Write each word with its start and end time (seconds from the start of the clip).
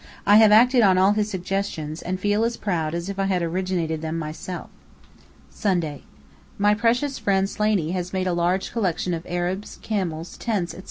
I 0.25 0.37
have 0.37 0.51
acted 0.51 0.81
on 0.81 0.97
all 0.97 1.11
his 1.11 1.29
suggestions, 1.29 2.01
and 2.01 2.19
feel 2.19 2.43
as 2.43 2.57
proud 2.57 2.95
as 2.95 3.07
if 3.07 3.19
I 3.19 3.25
had 3.25 3.43
originated 3.43 4.01
them 4.01 4.17
myself. 4.17 4.71
Sunday: 5.51 6.01
My 6.57 6.73
precious 6.73 7.19
friend 7.19 7.47
Slaney 7.47 7.91
has 7.91 8.11
made 8.11 8.25
a 8.25 8.33
large 8.33 8.71
collection 8.71 9.13
of 9.13 9.23
Arabs, 9.29 9.77
camels, 9.83 10.37
tents, 10.37 10.73
etc. 10.73 10.79